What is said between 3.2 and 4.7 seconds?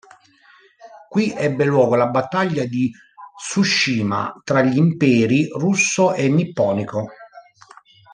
Tsushima tra